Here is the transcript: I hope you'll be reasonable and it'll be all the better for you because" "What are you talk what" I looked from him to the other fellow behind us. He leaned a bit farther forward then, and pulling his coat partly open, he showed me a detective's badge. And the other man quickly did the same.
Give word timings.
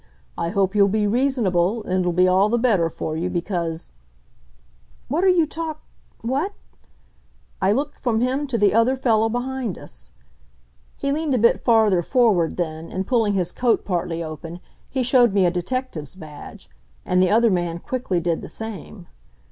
I 0.35 0.49
hope 0.49 0.73
you'll 0.73 0.87
be 0.87 1.05
reasonable 1.05 1.83
and 1.83 1.99
it'll 1.99 2.11
be 2.11 2.27
all 2.27 2.49
the 2.49 2.57
better 2.57 2.89
for 2.89 3.15
you 3.15 3.29
because" 3.29 3.91
"What 5.09 5.23
are 5.23 5.29
you 5.29 5.45
talk 5.45 5.83
what" 6.21 6.53
I 7.61 7.71
looked 7.71 7.99
from 7.99 8.19
him 8.19 8.47
to 8.47 8.57
the 8.57 8.73
other 8.73 8.95
fellow 8.95 9.29
behind 9.29 9.77
us. 9.77 10.13
He 10.97 11.11
leaned 11.11 11.35
a 11.35 11.37
bit 11.37 11.63
farther 11.63 12.01
forward 12.01 12.57
then, 12.57 12.91
and 12.91 13.05
pulling 13.05 13.33
his 13.35 13.51
coat 13.51 13.85
partly 13.85 14.23
open, 14.23 14.59
he 14.89 15.03
showed 15.03 15.33
me 15.33 15.45
a 15.45 15.51
detective's 15.51 16.15
badge. 16.15 16.67
And 17.05 17.21
the 17.21 17.29
other 17.29 17.51
man 17.51 17.77
quickly 17.77 18.19
did 18.19 18.41
the 18.41 18.49
same. 18.49 19.05